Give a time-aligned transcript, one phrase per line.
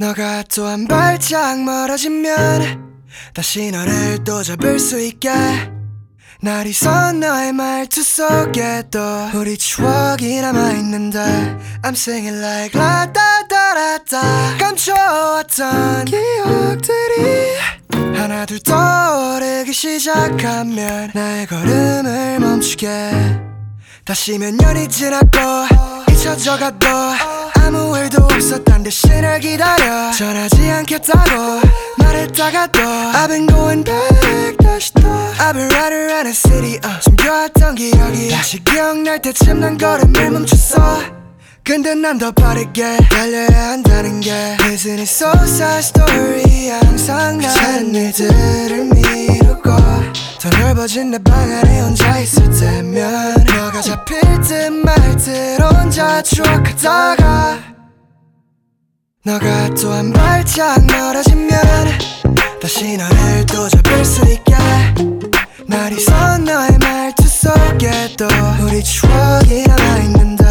[0.00, 2.90] 너가 또 한 발짝 멀어지면
[3.34, 5.30] 다시 너를 또 잡을 수 있게.
[6.40, 8.98] 날이 선 너의 말투 속에 또
[9.34, 11.18] 우리 추억이 남아있는데
[11.82, 13.10] I'm singing like da.
[14.58, 17.58] 감춰왔던 기억들이
[18.16, 22.88] 하나 둘 떠오르기 시작하면 나의 걸음을 멈추게.
[24.06, 25.38] 다시 몇 년이 지났고
[26.10, 26.88] 잊혀져가도
[28.34, 30.10] 없었단 대신을 기다려.
[30.12, 31.60] 전하지 않겠다고
[31.98, 35.02] 말했다가도 I've been going back 다시 또.
[35.38, 41.20] I've been riding around the city uh, 숨겨왔던 기억이 다시 기억날 때쯤 난 걸음을 멈췄어.
[41.62, 46.70] 근데 난 더 빠르게 달려야 한다는 게 Isn't it so sad story?
[46.70, 49.70] 항상 난 일들을 미루고
[50.40, 57.58] 더 넓어진 내 방 안에 혼자 있을 때면 너가 잡힐 듯 말듯 혼자 추억하다가
[59.22, 61.50] 너가 또 한 발짝 멀어지면
[62.58, 64.54] 다시 너를 또 잡을 수 있게.
[65.66, 68.26] 날이 선 너의 말투 속에 또
[68.64, 70.44] 우리 추억이 남아있는데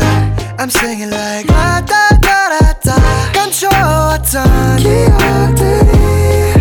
[0.60, 2.20] I'm singing like da da
[3.34, 6.59] 감춰왔던 기억들이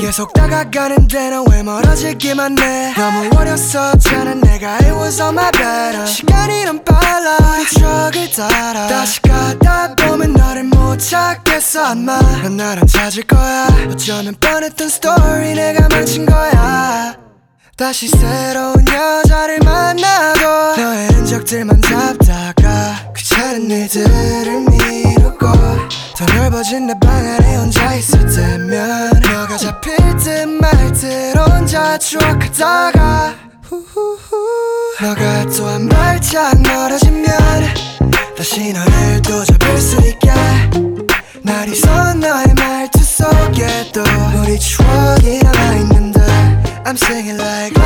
[0.00, 2.94] 계속 다가가는데 넌왜 멀어지기만 해?
[2.96, 7.36] 너무 어렸었잖아 내가 It was all my bad 시간이 넌 빨라.
[7.56, 8.86] 우리 추억을 따라.
[8.86, 12.18] 다시 가다 보면 너를 못 찾겠어 아마.
[12.42, 13.68] 난 나랑 찾을 거야.
[13.90, 17.16] 어쩌면 뻔했던 스토리 내가 망친 거야.
[17.76, 25.46] 다시 새로운 여자를 만나고 너의 흔적들만 잡다가 귀찮은 일들을 미루고
[26.20, 33.34] 더 넓어진 내 방 안에 혼자 있을 때면 너가 잡힐 듯 말듯 혼자 추억하다가
[35.00, 37.24] 너가 또 한 발짝 멀어지면
[38.36, 40.30] 다시 너를 또 잡을 수 있게.
[41.42, 44.02] 날이 선 너의 말투 속에 또
[44.42, 46.20] 우리 추억이 남아있는데
[46.84, 47.79] I'm singing like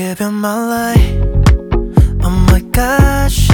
[0.00, 1.18] Give you my life.
[2.24, 3.49] Oh my gosh.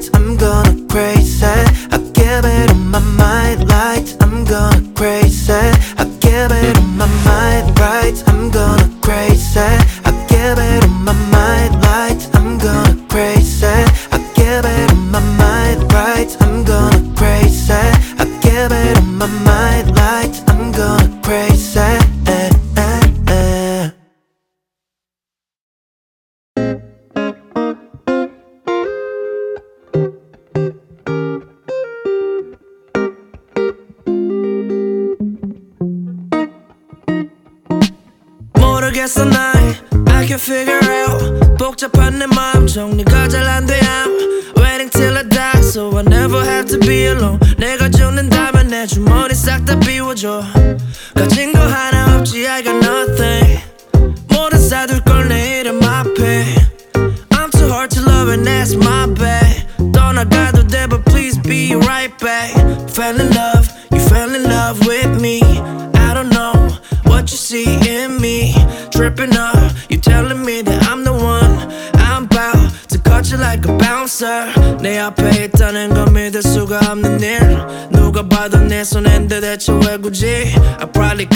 [0.00, 0.10] lights.
[0.14, 0.29] I'm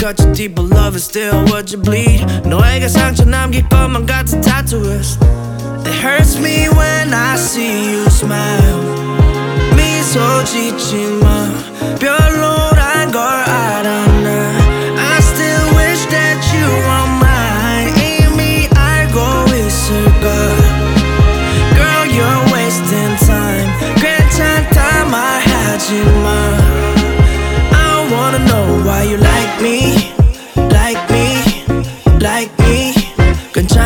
[0.05, 2.21] cut you deep, but love is still what you bleed.
[2.45, 5.17] 너에게 상처 my got the tattoos
[5.83, 8.83] It hurts me when I see you smile.
[9.75, 11.49] 미소 짓지 마,
[11.99, 12.54] 별로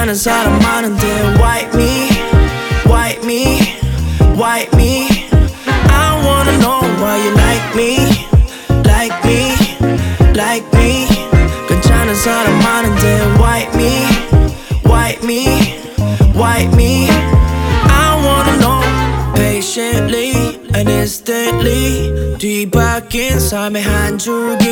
[0.09, 1.05] 많은 사람 많은데
[1.37, 2.09] Wipe me,
[2.87, 3.59] white me,
[4.35, 5.07] white me.
[5.87, 8.09] I wanna know why you like me,
[8.85, 9.53] like me,
[10.33, 11.05] like me.
[11.67, 12.98] 괜찮은 사람 많은데
[20.99, 24.67] instantly 뒤바뀐 삶의 한 줄기.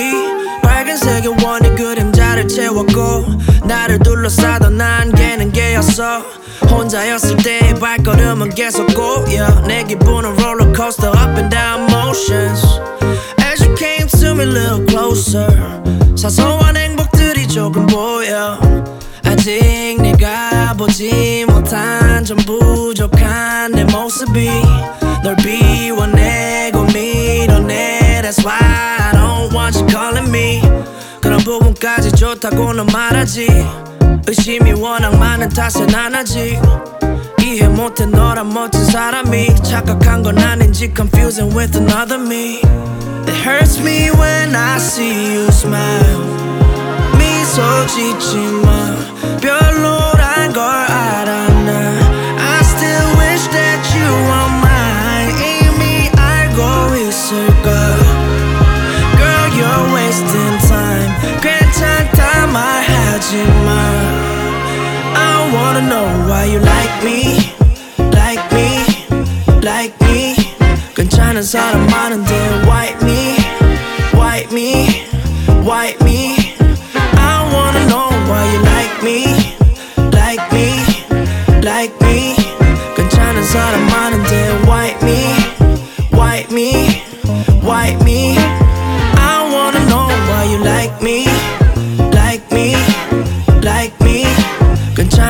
[0.61, 3.25] 빨간색의 원의 그림자를 채웠고
[3.65, 6.21] 나를 둘러싸던 안개는 개였어.
[6.69, 12.61] 혼자였을 때의 발걸음은 계속 고여 내 기분은 롤러코스터 up and down motions.
[13.39, 15.47] As you came to me a little closer
[16.15, 18.59] 사소한 행복들이 조금 보여.
[19.23, 24.49] 아직 네가 보지 못한 전 부족한 내 모습이
[25.23, 26.05] 널 비워
[28.27, 30.61] that's why I don't want you calling me.
[31.21, 33.47] 그런 부분까지 좋다고는 말하지.
[34.27, 36.59] 의심이 워낙 많은 탓에 안 하지.
[37.41, 42.59] 이해 못해 너란 멋진 사람이 착각한 건 아닌지 confusing with another me.
[43.27, 46.19] It hurts me when I see you smile.
[47.17, 48.95] 미소 짓지 마.
[49.39, 51.06] 별로란 걸 알.
[65.76, 67.52] wanna know why you like me
[68.12, 68.84] Like me
[69.60, 70.34] Like me
[70.94, 72.32] 괜찮은 사람 많은데
[72.66, 73.36] White me
[74.14, 74.95] White me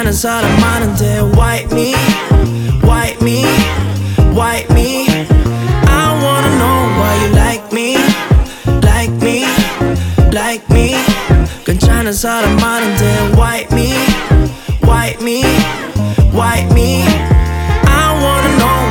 [0.07, 1.35] manners out 많은데, modern.
[1.35, 1.93] White me,
[2.81, 3.43] white me,
[4.33, 5.05] white me.
[5.85, 7.97] I wanna know why you like me,
[8.83, 9.45] like me,
[10.31, 10.95] like me.
[11.65, 13.37] Con China's 많은데, of.
[13.37, 13.93] White me,
[14.81, 15.43] white me,
[16.31, 17.03] white me.
[17.83, 18.87] I wanna know.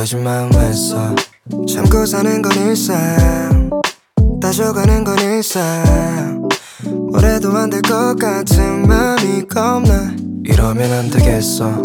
[0.00, 1.14] 무뎌진 마음에서
[1.68, 3.68] 참고 사는 건 일상.
[4.40, 6.48] 따져가는 건 일상.
[7.10, 10.14] 뭐래도 안 될 것 같은 마음이 겁나.
[10.46, 11.82] 이러면 안 되겠어.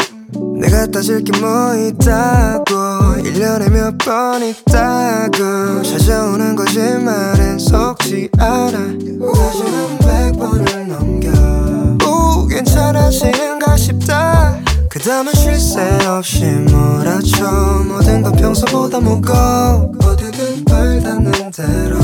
[0.58, 3.20] 내가 따질 게 뭐 있다고.
[3.22, 5.82] 1년에 몇 번 있다고.
[5.82, 8.70] 찾아오는 거짓말엔 속지 않아.
[9.34, 11.28] 다시는 백 번을 넘겨.
[12.08, 14.58] 오 괜찮아지는가 싶다
[15.06, 17.84] 그 다음은 쉴 새 없이 몰아쳐.
[17.86, 19.92] 모든 건 평소보다 무거워.
[20.02, 21.96] 어디든 발 닿는 대로.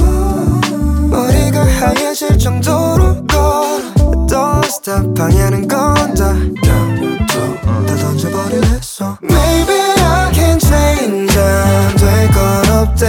[1.11, 3.81] 머리가 하얘질 정도로 걸어.
[4.29, 6.33] Don't stop 방해하는 건다.
[6.63, 8.69] 다 던져버릴래
[9.01, 9.19] 어.
[9.21, 13.07] Maybe I can change 안될건 없대.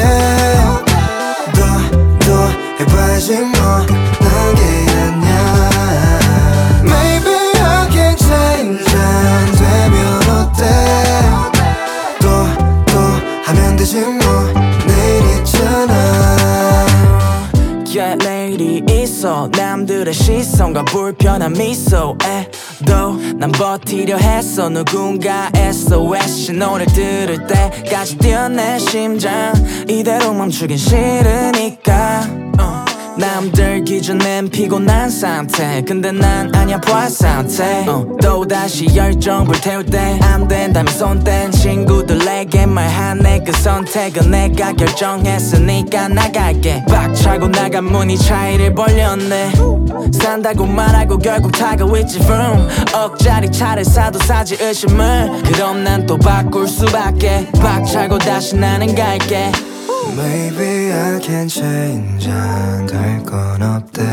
[1.53, 4.02] 너도 해봐야지 뭐
[13.83, 14.17] 되지 뭐
[14.87, 16.85] 내일 있잖아.
[17.85, 19.49] Yeah, 내일이 있어.
[19.51, 22.17] 남들의 시선과 불편한 미소에도
[23.35, 24.69] 난 버티려 했어.
[24.69, 29.53] 누군가 SOS 신호를 들을 때까지 뛰어내 심장.
[29.89, 32.21] 이대로 멈추긴 싫으니까.
[32.59, 32.92] 어.
[33.17, 35.81] 남들 기준엔 피곤한 상태.
[35.87, 37.85] 근데 난 아니야 부활 상태.
[37.87, 43.43] 어, 또다시 열정 불태울 때 안 된다면 손댄 친구들에게 말하네.
[43.45, 46.83] 그 선택은 내가 결정했으니까 나갈게.
[46.87, 49.51] 빡차고 나간 문이 차이를 벌렸네.
[50.11, 52.67] 산다고 말하고 결국 타고 있지 vroom.
[52.93, 55.43] 억짜리 차를 사도 사지 의심을.
[55.45, 57.47] 그럼 난 또 바꿀 수밖에.
[57.61, 59.51] 빡차고 다시 나는 갈게
[60.11, 64.03] Maybe I can change 안 될 건 없대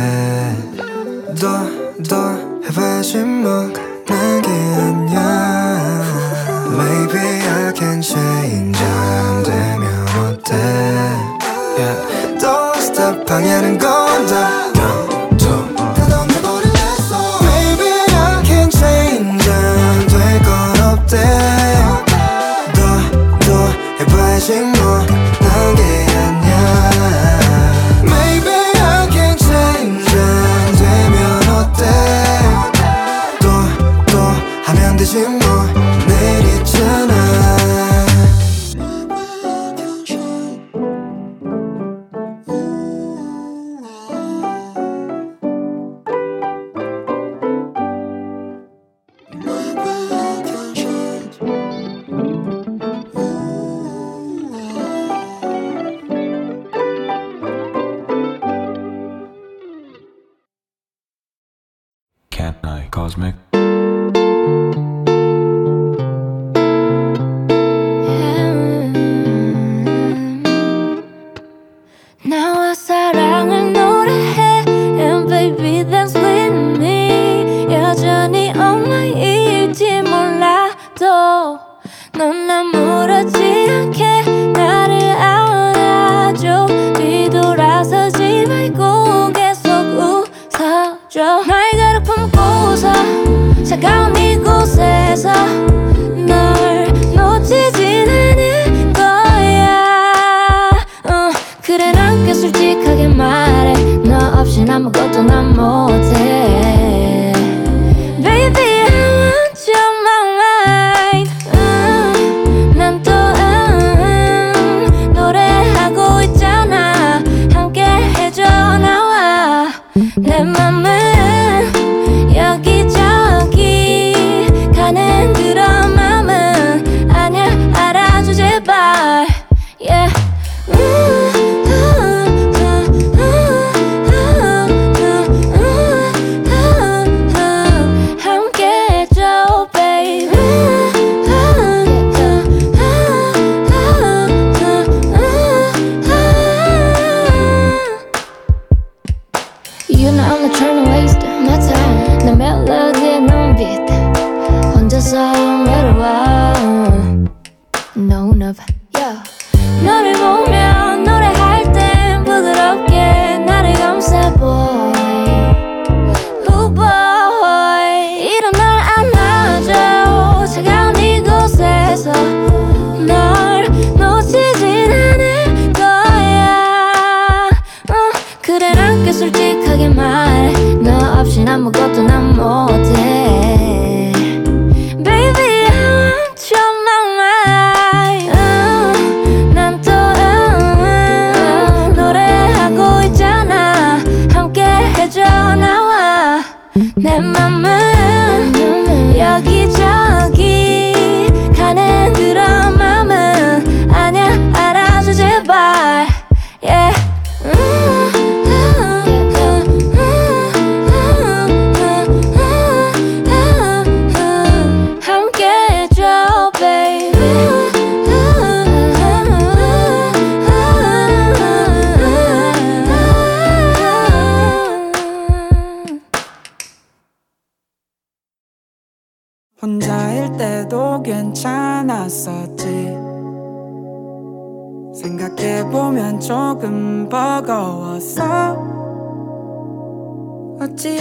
[1.41, 5.19] 너도 해봐야지 뭐난게 아냐
[6.71, 10.55] Maybe I can change 안 되면 어때
[11.77, 12.39] yeah.
[12.39, 15.07] Don't stop 방해하는 건다 다
[15.37, 16.71] 던져버릴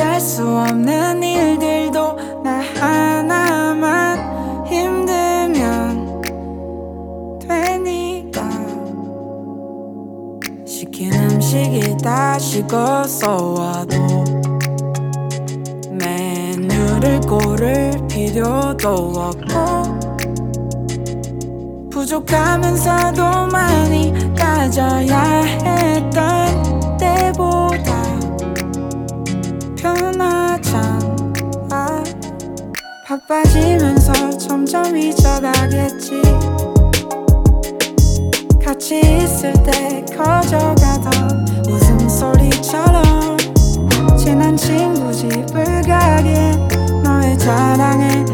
[0.09, 6.21] 할 수 없는 일들도 나 하나만 힘들면
[7.39, 8.41] 되니까.
[10.65, 13.95] 시킨 음식이 다 식어서 와도
[15.91, 19.99] 메뉴를 고를 필요도 없고
[21.91, 26.68] 부족하면서도 많이 따져야 했던
[33.09, 36.21] 바빠지면서 점점 잊어가겠지.
[38.63, 43.35] 같이 있을 때 커져가던 웃음소리처럼
[44.15, 48.25] 친한 친구 집을 가기엔 너의 자랑에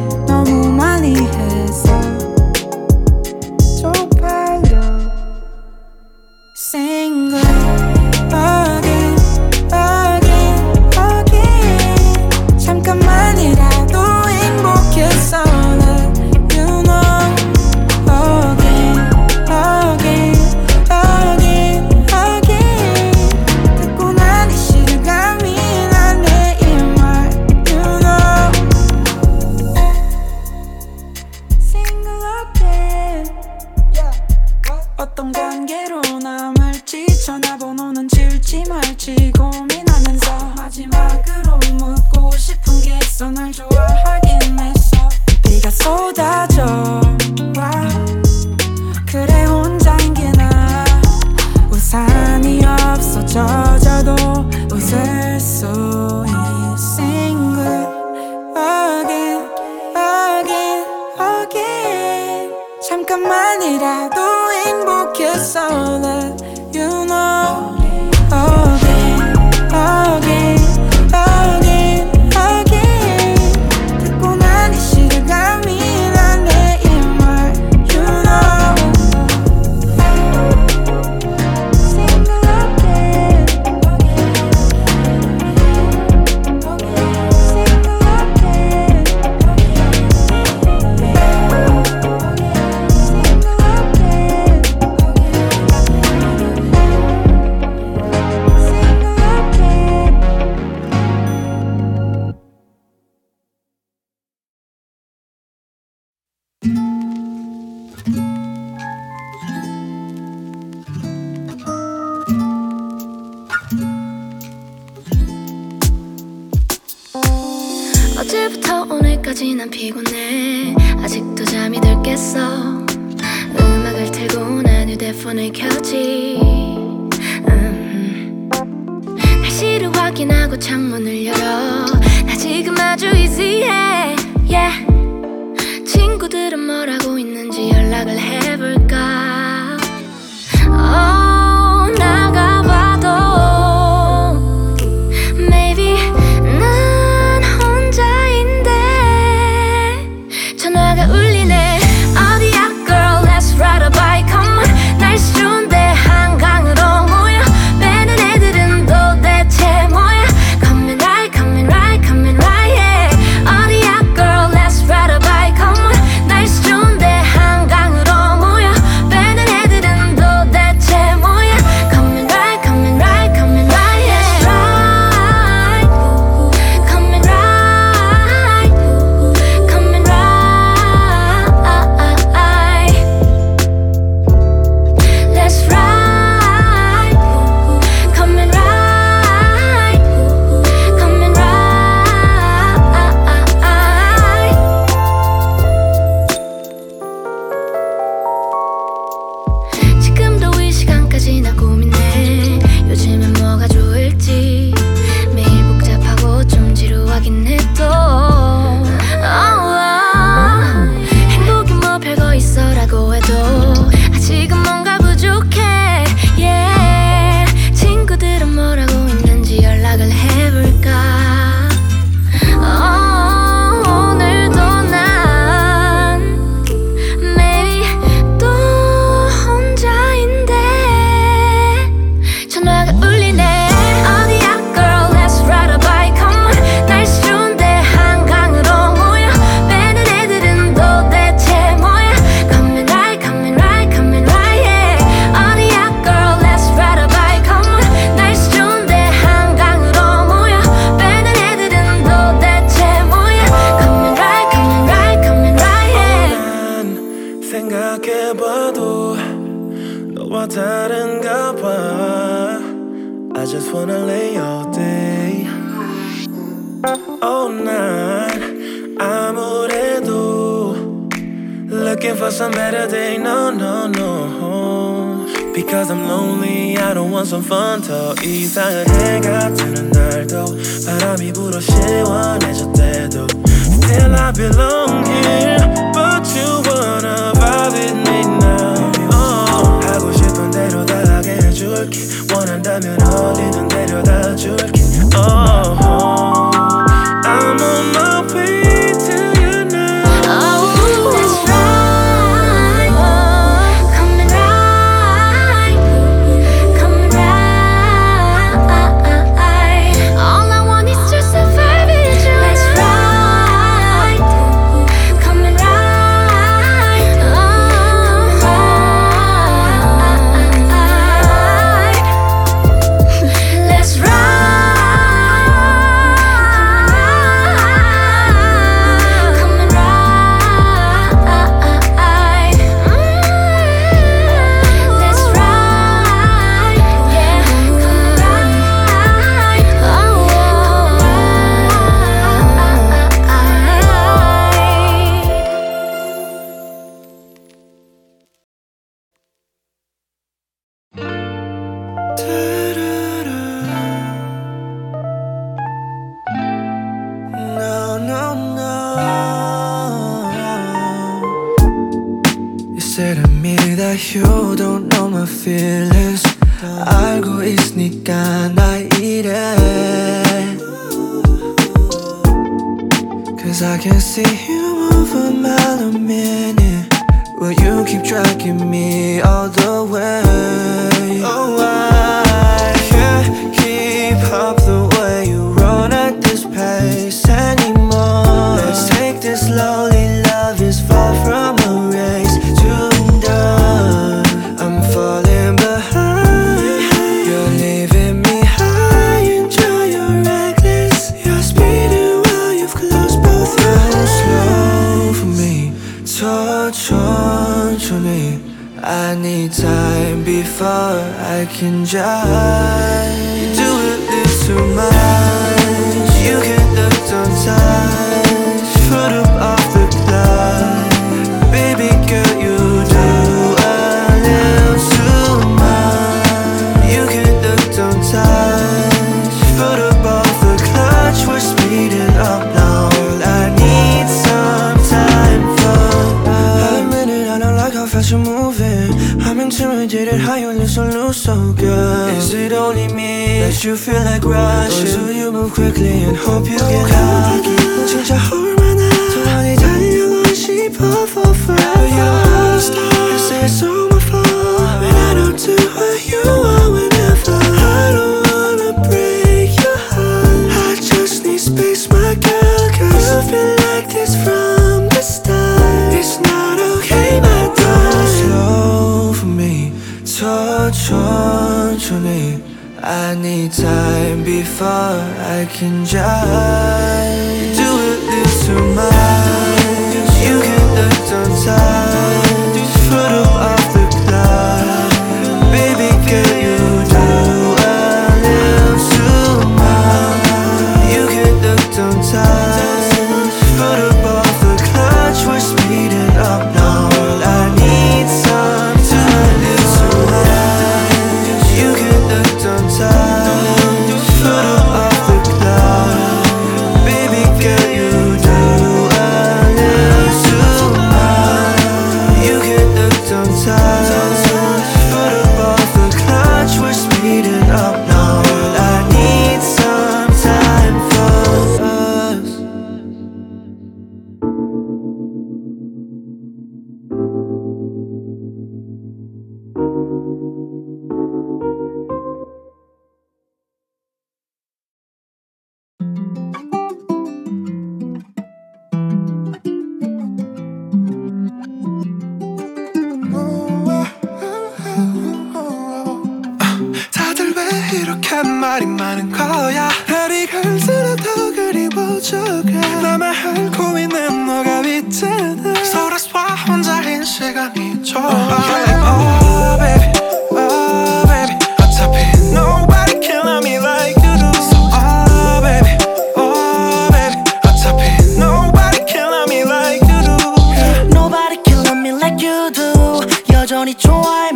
[475.55, 476.14] can just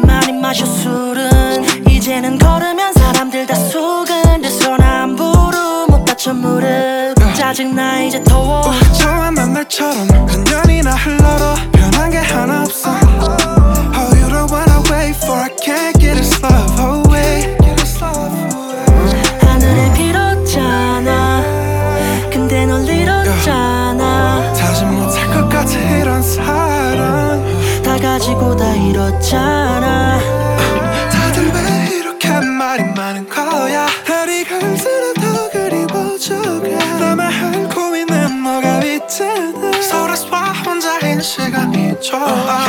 [0.09, 6.67] 많이 마셔 술은 이제는 걸으면 사람들 다 속은 내손 함부로 못 다쳐 무릎.
[7.35, 8.63] 짜증나 이제 더워.
[8.93, 12.89] 처음 만 날처럼 그년이나 흘러러 변한 게 하나 없어.
[12.89, 17.55] Oh you don't wanna wait for I can't get it slow away
[19.41, 21.43] 하늘에 빌었잖아.
[22.31, 24.53] 근데 널 잃었잖아.
[24.53, 27.45] 다시 못할 것 같아 이런 사랑.
[27.83, 29.88] 다 가지고 다 잃었잖아.
[42.11, 42.17] Oh.
[42.17, 42.68] Uh,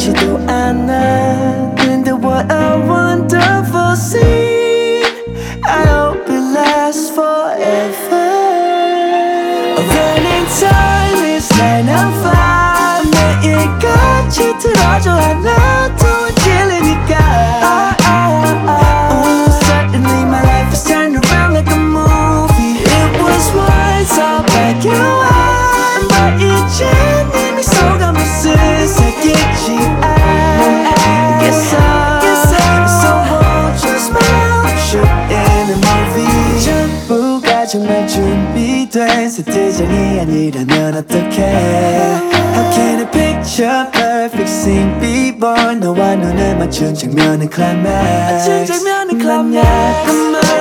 [0.00, 5.04] 지도 않아 근데 what a wonderful scene.
[5.62, 8.32] I hope it lasts forever.
[9.76, 15.94] Running time is 9 to 5 매일같이 들어줘 하나
[41.00, 42.18] not the care
[42.54, 44.48] How can a picture perfect.
[44.48, 45.80] Scene be born.
[45.80, 48.50] 너와 눈을 맞춘 장면은 climax.
[48.50, 50.59] 아, 장면은 climax.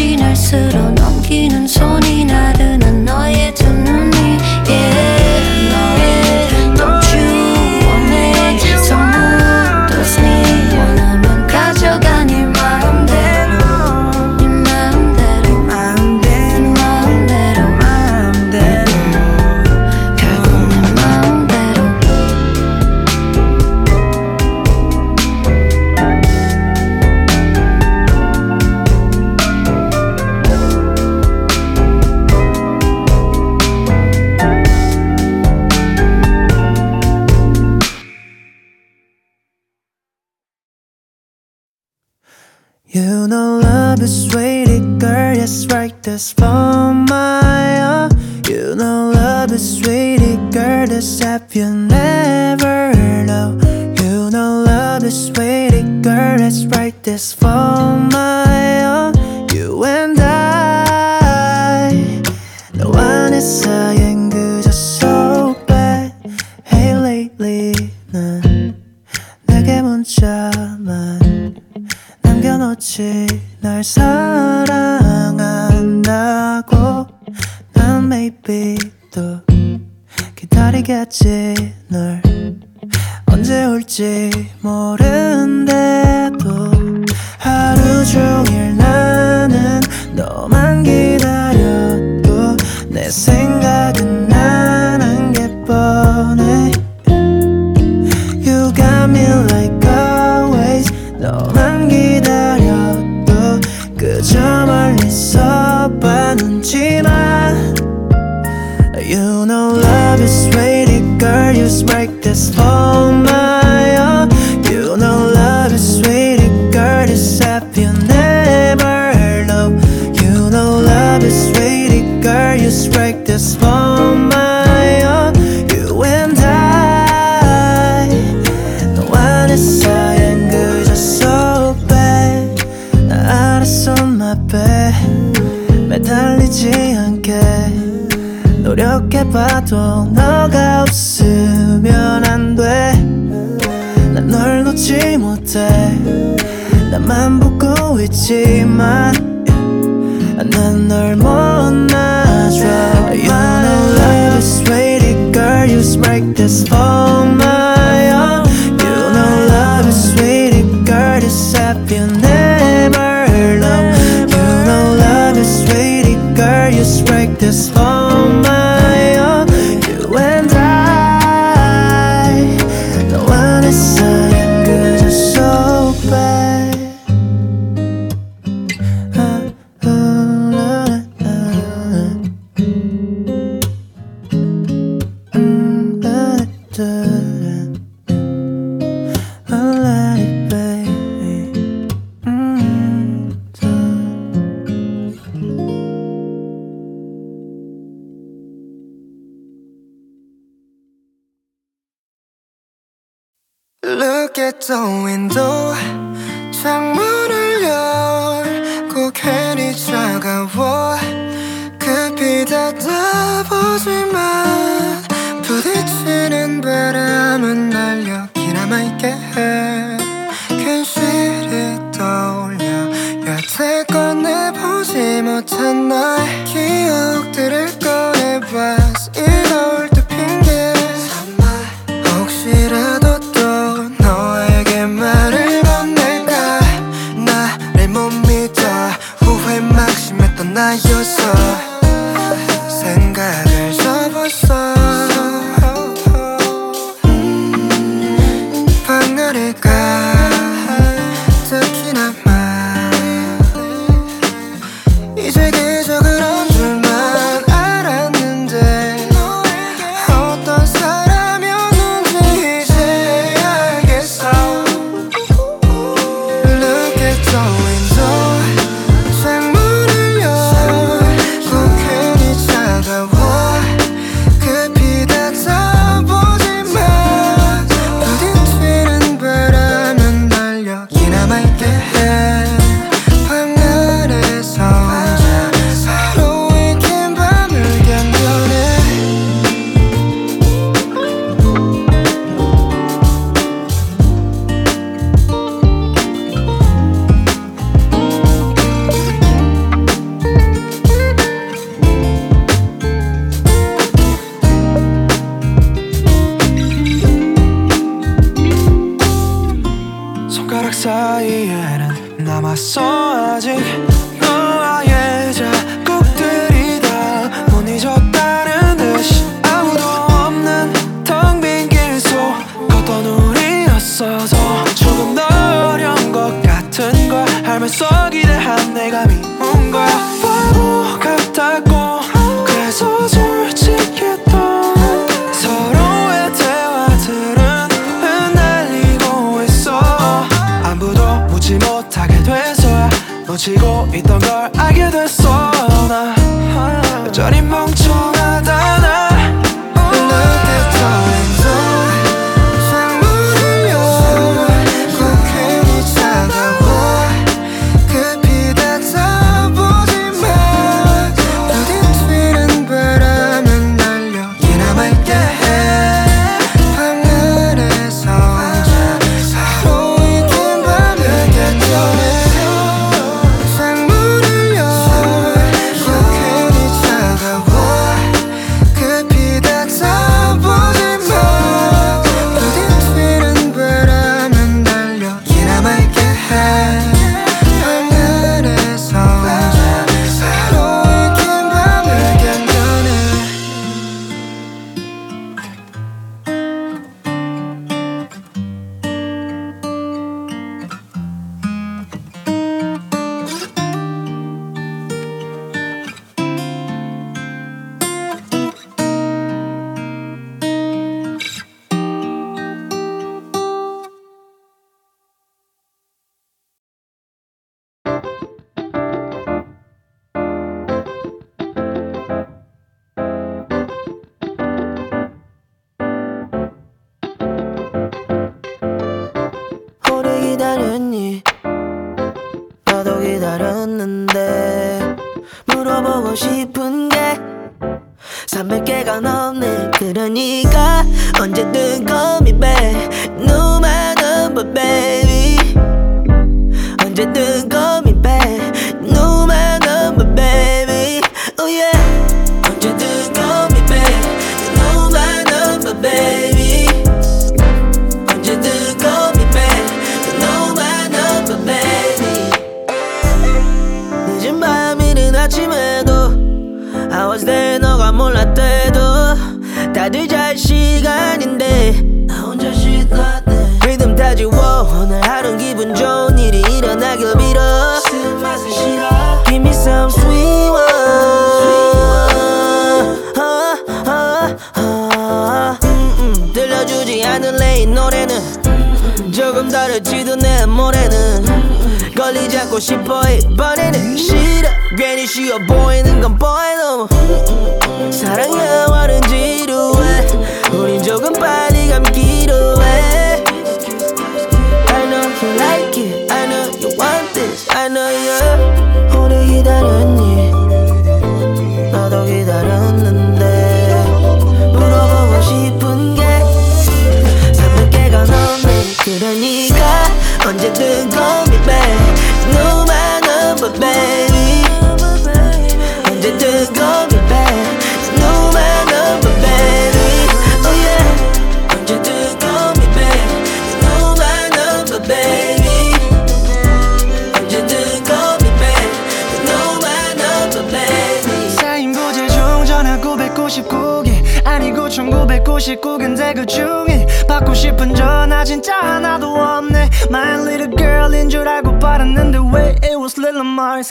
[0.00, 2.09] 지날 쓸어 넘기는 손이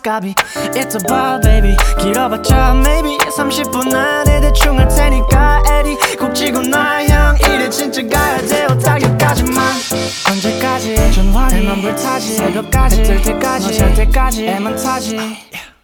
[0.10, 0.34] 가비.
[0.74, 1.78] It's a bar baby.
[2.00, 7.38] 길어봤자 maybe 30분 안에 대충 할 테니까 에리 꼭 지고 나형.
[7.42, 9.64] 이래 진짜 가야 돼요 타격까지만.
[10.32, 10.96] 언제까지?
[11.14, 12.28] 전화를만 불타지.
[12.38, 13.04] 새벽까지.
[13.04, 13.68] 뜰 때까지.
[13.68, 14.48] 너잘 때까지.
[14.48, 15.20] 애만 타지.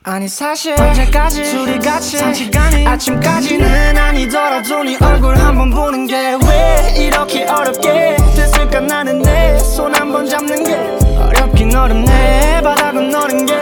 [0.04, 0.74] 아니 사실.
[0.80, 1.44] 언제까지?
[1.44, 2.18] 둘이 같이.
[2.34, 2.88] 시간이.
[2.88, 6.16] 아침까지는 아니더라도 네 얼굴 한번 보는 게
[6.48, 8.80] 왜 이렇게 어렵게 됐을까?
[8.80, 10.76] 나는 내 손 한번 잡는 게
[11.20, 12.62] 어렵긴 어렵네.
[12.64, 13.54] 바닥은 너는 게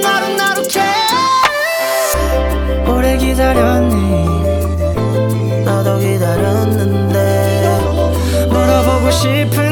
[0.00, 0.78] 나룩해
[2.88, 4.04] 오래 기다렸니?
[5.64, 7.18] 나도 기다렸는데.
[8.48, 9.67] 물어보고 싶은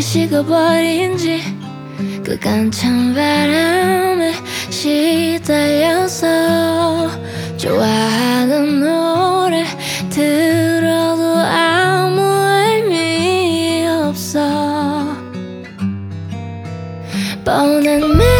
[0.00, 1.40] 차갑게 식어버린 지
[2.24, 4.32] 그간 찬 바람에
[4.70, 6.26] 시달려서
[7.58, 9.64] 좋아하는 노래
[10.08, 14.40] 들어도 아무 의미 없어.
[17.44, 18.39] 뻔한 매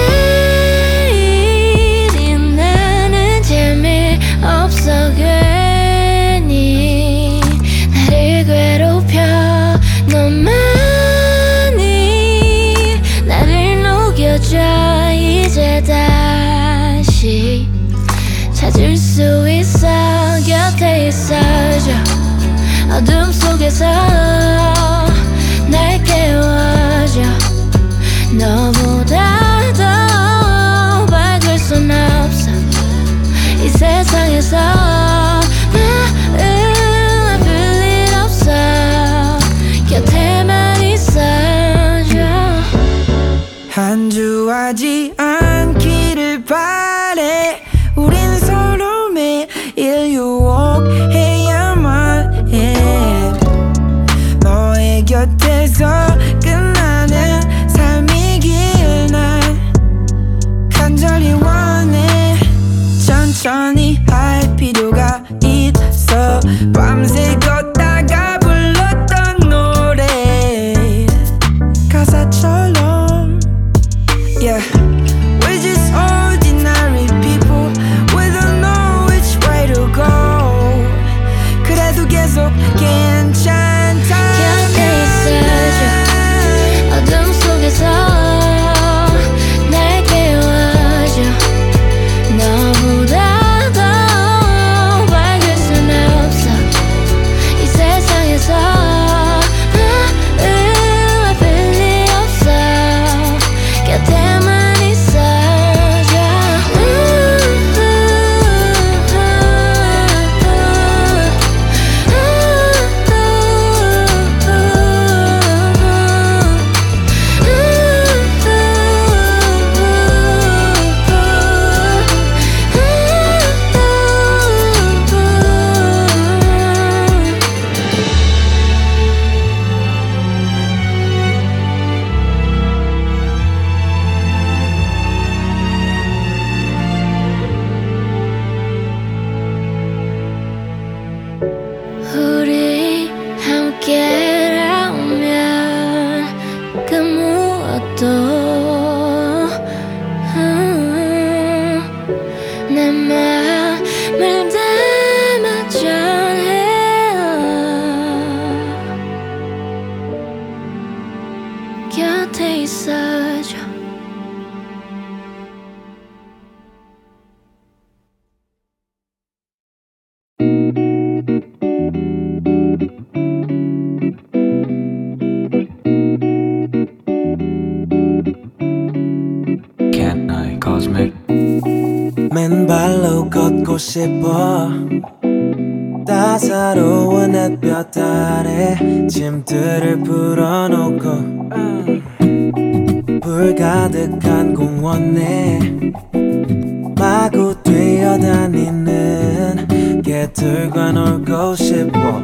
[200.61, 202.22] 들과 놀고 싶어?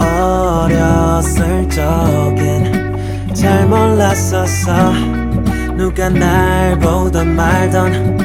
[0.00, 4.92] 어렸을 적엔 잘 몰랐었어.
[5.76, 8.18] 누가 날 보던 말던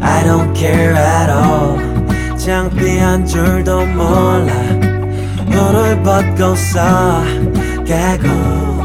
[0.00, 2.38] I don't care at all.
[2.38, 4.54] 창피한 줄도 몰라.
[5.50, 7.22] 너를 벗고서
[7.84, 8.28] 깨고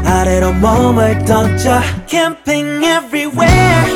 [0.04, 1.80] 아래로 몸을 던져.
[2.06, 3.95] Camping everywhere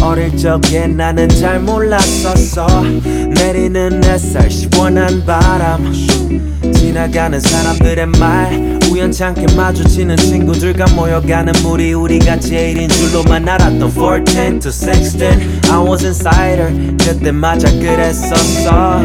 [0.00, 2.66] 어릴 적에 나는 잘 몰랐었어.
[3.34, 5.92] 내리는 햇살 시원한 바람.
[6.74, 15.70] 지나가는 사람들의 말 우연찮게 마주치는 친구들과 모여가는 무리 우리가 제일인 줄로만 알았던 14 to 16
[15.70, 19.02] I was insider 그때 맞아 그랬었어.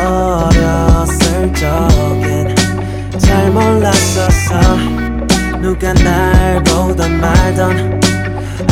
[0.00, 2.54] 어렸을 적엔
[3.18, 4.60] 잘 몰랐었어.
[5.62, 7.99] 누가 날 보던 말던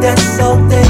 [0.00, 0.89] that's so thick.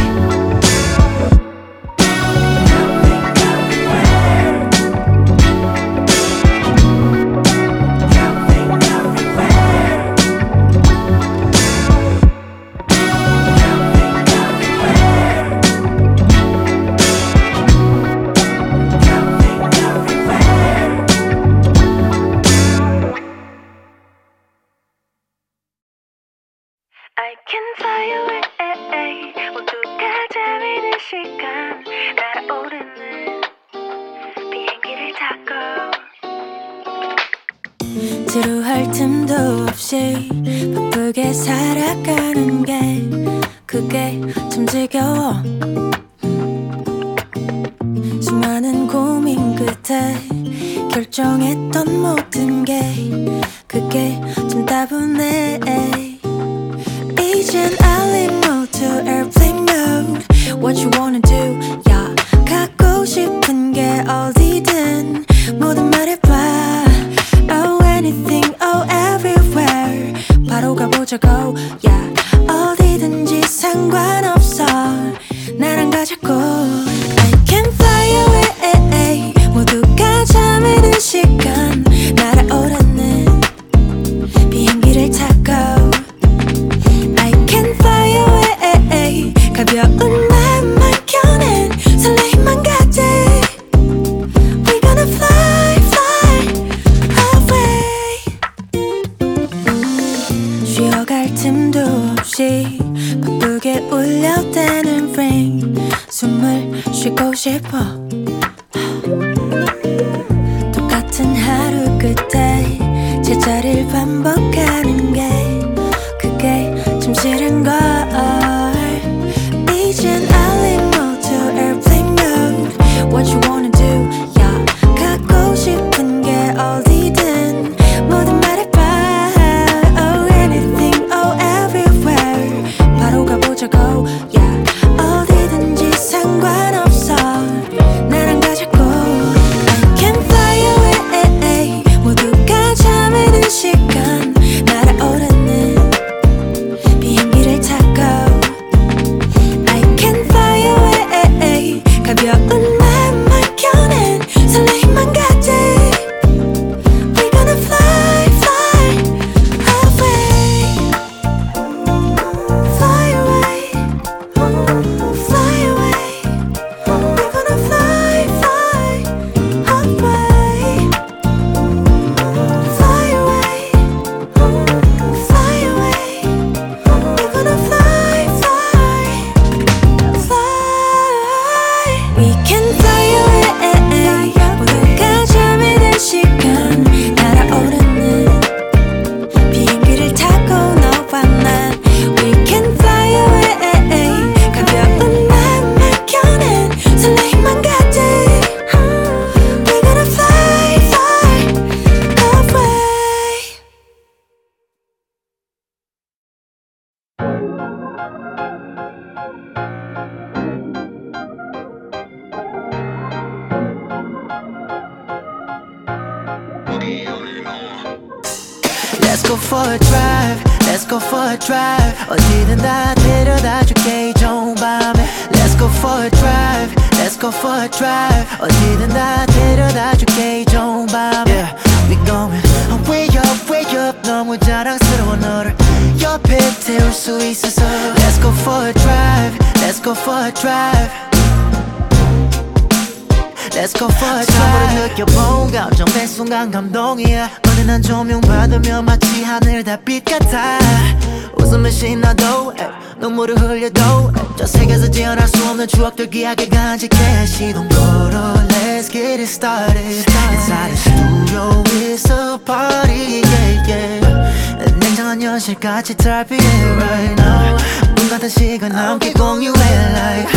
[252.39, 252.67] 신나도 에이,
[252.99, 253.81] 눈물을 흘려도
[254.15, 259.77] 에이, 저 세계에서 지어날 수 없는 추억들 기억에 간직해 시동 걸어 Let's get it started
[259.77, 267.57] Inside the studio it's a party yeah yeah 냉정한 현실같이 달빛 right now
[267.95, 270.29] 문 같은 시간 함께 공유해 like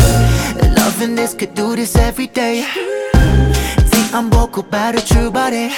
[0.77, 2.63] Loving this could do this every day
[4.13, 5.69] 안 보고 바로 출발해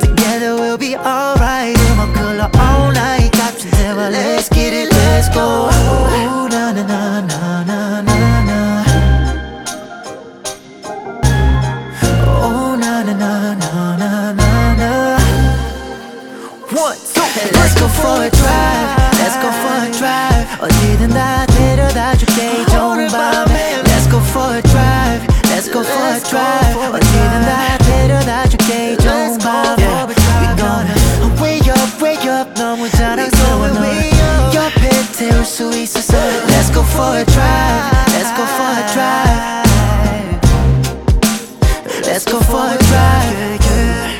[0.00, 3.21] Together we'll be alright 음악 흘러 all night
[3.62, 8.84] 값진 대화 Let's get it let's go Ooh, na na na na na na na
[12.26, 15.18] Oh na na na na na na na
[16.74, 17.22] One, two,
[17.54, 18.90] let's go for a drive
[19.22, 24.62] Let's go for a drive 어디든 다 데려다 줄게 좋은 밤에 Let's go for a
[24.62, 28.96] drive Let's go for a drive 어디든 다 데려다 줄게
[35.23, 36.17] 옆에 태울 수 있어서
[36.47, 39.63] Let's go for a drive Let's go for a drive
[42.05, 44.19] Let's go for a drive yeah, yeah.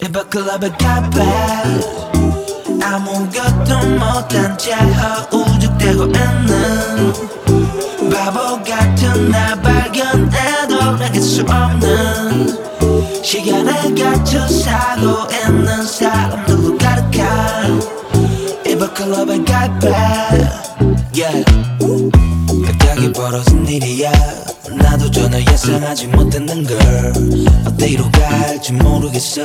[0.00, 2.13] If a club got bad
[2.84, 7.12] 아무것도 못한 채 허우적대고 있는
[8.12, 17.80] 바보 같은 나 발견해도 내게 수 없는 시간에 갇혀 살고 있는 사람들로 가득한
[18.66, 20.50] If a club got bad
[21.14, 21.42] Yeah
[22.46, 24.12] 갑자기 벌어진 일이야.
[24.76, 26.78] 나도 전혀 예상하지 못했는 걸.
[27.66, 29.44] 어디로 갈지 모르겠어.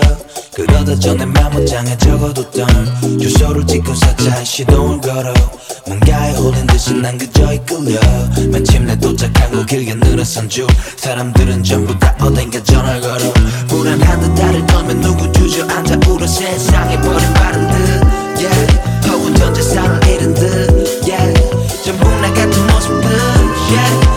[0.55, 5.33] 그러다 전에 메모장에 적어뒀던 주소를 찍고 사차의 시동을 걸어
[5.87, 7.99] 뭔가에 홀린 듯이 난 그저 이끌려.
[8.51, 13.33] 마침내 도착한 곳 길게 늘어선 줄 사람들은 전부 다 어딘가 전화를 걸어.
[13.67, 16.27] 불안한 듯 나를 떨면 누구 주저앉아 울어.
[16.27, 18.79] 세상에 버림받은 듯 yeah.
[19.07, 20.08] 혹은 전 재산을
[23.71, 24.08] yeah.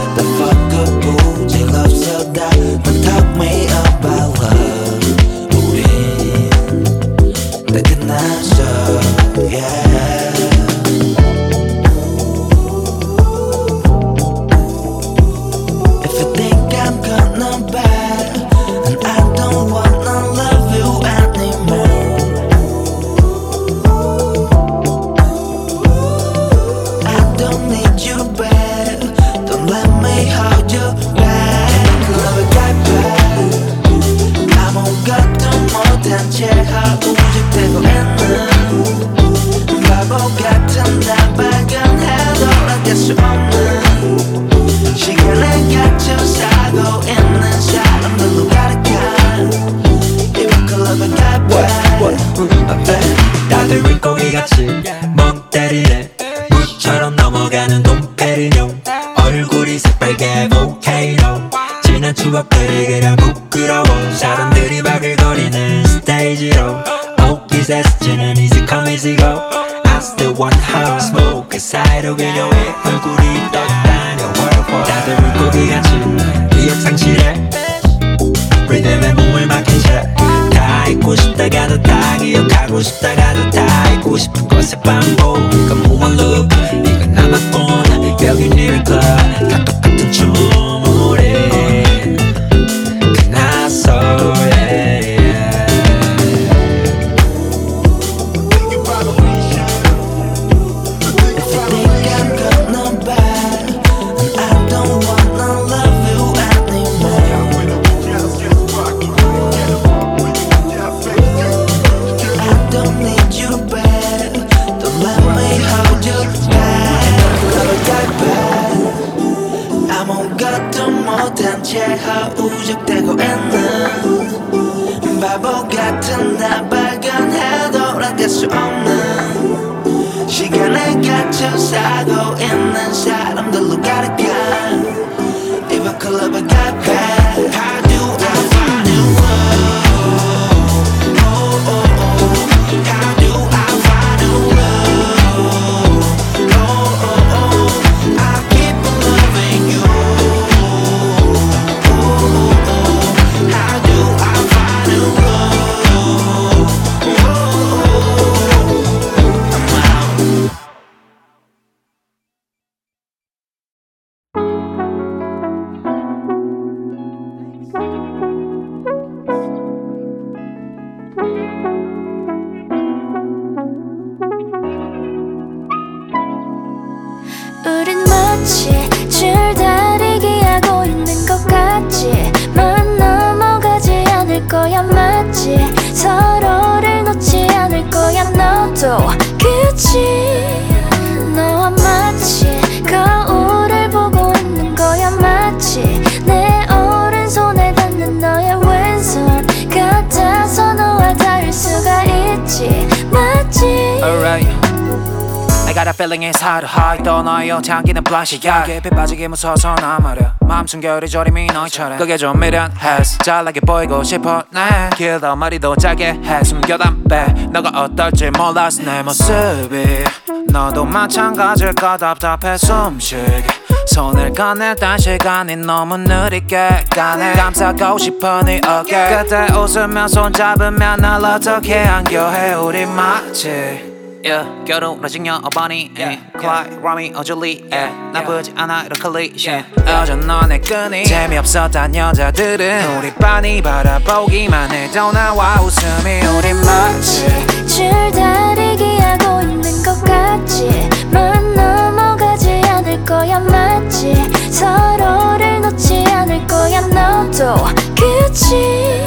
[207.62, 210.34] 옷향기는 블라시야 깊이 빠지기 무서워서 나 말야.
[210.40, 211.96] 마음 숨결이 저림이 너희처럼.
[211.96, 214.60] 그게 좀 미련했어 잘나게 보이고 싶어 내
[214.96, 216.42] 길도 머리도 짧게 해.
[216.42, 220.04] 숨겨담 빼 너가 어떨지 몰랐어 내 모습이
[220.48, 223.44] 너도 마찬가지일 거 답답해 숨쉬기.
[223.86, 227.34] 손을 꺼낼 딴 시간이 너무 느리게 가네.
[227.34, 229.22] 감싸고 싶어 네 어깨.
[229.22, 232.54] 그때 웃으며 손잡으면 날 어떻게 안겨해?
[232.54, 233.91] 우리 마치
[234.24, 235.92] Yeah, 결혼을 증여 어머니
[236.38, 237.64] 클라이, 라미, 어줄리
[238.12, 246.20] 나쁘지 않아 이런 클리셰 어전 너의 끈이 재미없었단 여자들은 우리 빤히 바라보기만 해도 나와 웃음이
[246.38, 247.26] 우리 마치
[247.66, 254.14] 줄다리기 하고 있는 것 같지 만 넘어가지 않을 거야 맞지?
[254.52, 257.56] 서로를 놓지 않을 거야 너도
[257.98, 259.02] 그치?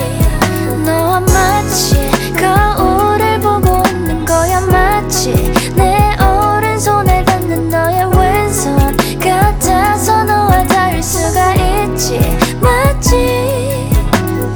[0.85, 1.95] 너와 마치
[2.37, 2.75] 거야
[5.75, 8.77] 내 오른손에 닿는 너의 왼손
[9.19, 12.19] 같아서 너와 다를 수가 있지.
[12.61, 13.15] 맞지?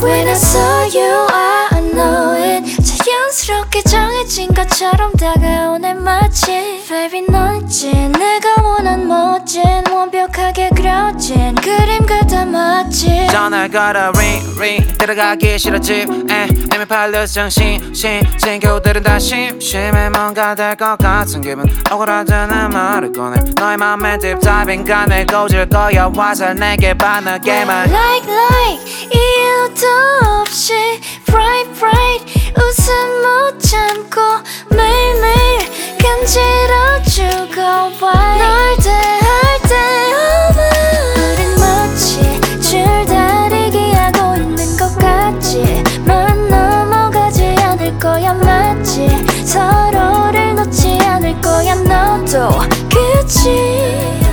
[0.02, 2.84] When I saw you I know it.
[2.84, 9.08] 자연스럽게 정해진 것처럼 다가오네 마치 Baby 넌 있지 내가 원한
[9.50, 14.98] 멋진 완벽하게 그려진 그림 같아 마치 전화를 걸어 ring ring.
[15.00, 17.92] 들어가기 싫어 집 에 애미 팔려서 정신.
[17.92, 21.66] 신 친구들은 다 심심해 뭔가 될 것 같은 기분.
[21.90, 23.42] 억울하다는 말을 꺼내.
[23.56, 26.12] 너의 맘에 딥다이빙 가내 고질 거야.
[26.16, 27.90] 와서 내게 반하게만.
[27.90, 29.88] Like like 이유도
[30.42, 30.76] 없이
[31.26, 32.54] Bright bright.
[32.56, 32.94] 웃음
[33.24, 34.22] 못 참고
[34.76, 39.76] 매일매일 간지러 죽어봐 널 대할 때
[41.18, 49.10] 우린 마치 줄다리기 하고 있는 것 같지만 넘어가지 않을 거야 맞지?
[49.46, 52.50] 서로를 놓지 않을 거야 너도.
[52.90, 54.29] 그치